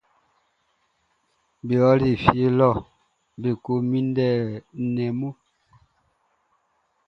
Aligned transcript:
Be 1.65 1.75
ɔli 1.89 2.11
fie 2.23 2.47
lɔ 2.59 2.69
be 3.41 3.49
ko 3.63 3.71
niannin 3.91 4.45
nnɛn 4.83 5.11
mun. 5.19 5.35